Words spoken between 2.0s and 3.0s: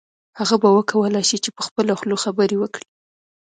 خبرې وکړي